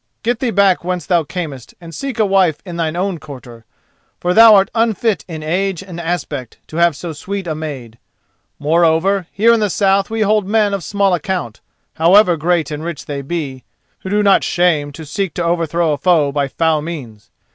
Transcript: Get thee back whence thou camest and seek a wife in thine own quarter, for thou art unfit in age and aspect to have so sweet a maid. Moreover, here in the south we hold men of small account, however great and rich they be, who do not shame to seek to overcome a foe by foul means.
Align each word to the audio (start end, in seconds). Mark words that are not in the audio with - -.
Get 0.23 0.39
thee 0.39 0.49
back 0.49 0.83
whence 0.83 1.05
thou 1.05 1.23
camest 1.23 1.75
and 1.79 1.93
seek 1.93 2.17
a 2.17 2.25
wife 2.25 2.57
in 2.65 2.75
thine 2.77 2.95
own 2.95 3.19
quarter, 3.19 3.65
for 4.19 4.33
thou 4.33 4.55
art 4.55 4.71
unfit 4.73 5.23
in 5.27 5.43
age 5.43 5.83
and 5.83 6.01
aspect 6.01 6.57
to 6.69 6.77
have 6.77 6.95
so 6.95 7.13
sweet 7.13 7.45
a 7.45 7.53
maid. 7.53 7.99
Moreover, 8.57 9.27
here 9.31 9.53
in 9.53 9.59
the 9.59 9.69
south 9.69 10.09
we 10.09 10.21
hold 10.21 10.47
men 10.47 10.73
of 10.73 10.83
small 10.83 11.13
account, 11.13 11.61
however 11.97 12.35
great 12.35 12.71
and 12.71 12.83
rich 12.83 13.05
they 13.05 13.21
be, 13.21 13.63
who 13.99 14.09
do 14.09 14.23
not 14.23 14.43
shame 14.43 14.91
to 14.93 15.05
seek 15.05 15.35
to 15.35 15.43
overcome 15.43 15.91
a 15.91 15.97
foe 15.99 16.31
by 16.31 16.47
foul 16.47 16.81
means. 16.81 17.29